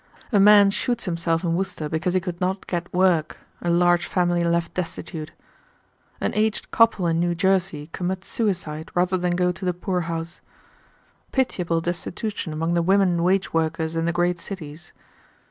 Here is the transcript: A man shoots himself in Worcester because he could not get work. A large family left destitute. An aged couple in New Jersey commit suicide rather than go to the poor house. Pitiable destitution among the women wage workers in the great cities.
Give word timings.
A 0.31 0.39
man 0.39 0.71
shoots 0.71 1.05
himself 1.05 1.43
in 1.43 1.53
Worcester 1.53 1.87
because 1.87 2.15
he 2.15 2.19
could 2.19 2.41
not 2.41 2.65
get 2.65 2.91
work. 2.91 3.37
A 3.61 3.69
large 3.69 4.07
family 4.07 4.41
left 4.41 4.73
destitute. 4.73 5.31
An 6.19 6.33
aged 6.33 6.71
couple 6.71 7.05
in 7.05 7.19
New 7.19 7.35
Jersey 7.35 7.85
commit 7.93 8.25
suicide 8.25 8.89
rather 8.95 9.15
than 9.15 9.35
go 9.35 9.51
to 9.51 9.63
the 9.63 9.75
poor 9.75 10.01
house. 10.09 10.41
Pitiable 11.31 11.81
destitution 11.81 12.51
among 12.51 12.73
the 12.73 12.81
women 12.81 13.21
wage 13.21 13.53
workers 13.53 13.95
in 13.95 14.05
the 14.05 14.11
great 14.11 14.39
cities. 14.39 14.91